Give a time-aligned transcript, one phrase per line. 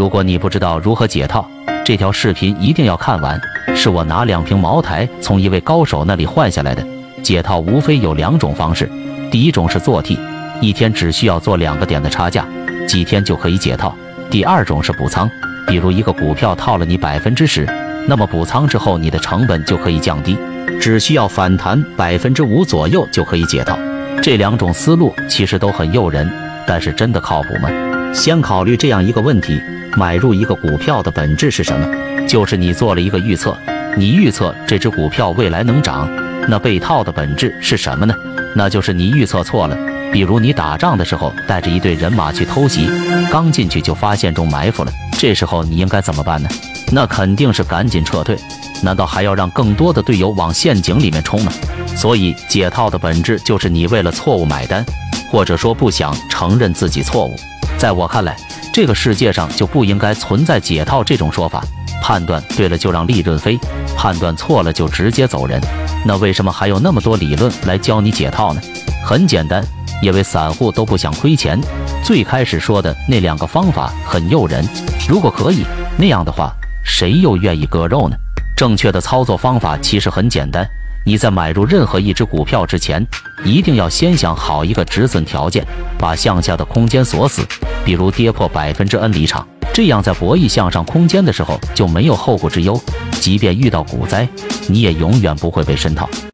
[0.00, 1.46] 如果你不知道如何解套，
[1.84, 3.38] 这条视频一定要看完。
[3.74, 6.82] 是我拿两瓶茅台从一位高手那里换下来的。
[7.22, 8.90] 解套无非有两种方式，
[9.30, 10.18] 第一种是做 T，
[10.58, 12.46] 一天只需要做两个点的差价，
[12.88, 13.90] 几天就可以解套；
[14.30, 15.30] 第二种是补仓，
[15.66, 17.68] 比如一个股票套了你百分之十，
[18.08, 20.34] 那么补仓之后你的成本就可以降低，
[20.80, 23.78] 只需要反弹百分之五左右就可以解套。
[24.22, 26.26] 这两种思路其实都很诱人，
[26.66, 27.68] 但是真的靠谱吗？
[28.12, 29.60] 先考虑这样一个问题：
[29.96, 31.86] 买入一个股票的本质是什么？
[32.26, 33.56] 就是你做了一个预测，
[33.96, 36.08] 你预测这只股票未来能涨。
[36.48, 38.14] 那被套的本质是什么呢？
[38.54, 39.76] 那就是你预测错了。
[40.12, 42.88] 比如你打仗的时候带着一队人马去偷袭，
[43.30, 46.48] 刚进去就发现中埋伏了，这时候你应该怎么办呢？
[46.92, 48.36] 那肯定是赶紧撤退。
[48.82, 51.52] 难道还要让更多的队友往陷阱里面冲吗？
[51.96, 54.84] 所以解套的本质就是你为了错误买单，
[55.30, 57.36] 或者说不想承认自己错误。
[57.80, 58.36] 在我看来，
[58.74, 61.64] 这个世界上就不应该存在解套这种说法。
[62.02, 63.58] 判断对了就让利润飞，
[63.96, 65.58] 判断错了就直接走人。
[66.04, 68.60] 那为什么还有那么多理论来教你解套呢？
[69.02, 69.64] 很简单，
[70.02, 71.58] 因为散户都不想亏钱。
[72.04, 74.62] 最开始说的那两个方法很诱人，
[75.08, 75.64] 如果可以
[75.96, 76.52] 那样的话，
[76.84, 78.16] 谁又愿意割肉呢？
[78.54, 80.68] 正确的操作方法其实很简单，
[81.04, 83.04] 你在买入任何一只股票之前，
[83.44, 85.66] 一定要先想好一个止损条件，
[85.98, 87.42] 把向下的空间锁死，
[87.84, 89.46] 比如跌破百分之 N 离场。
[89.72, 92.78] 这样，在博弈向上空间的时候就没有后顾之忧，
[93.12, 94.28] 即便遇到股灾，
[94.68, 96.08] 你也永远不会被深套。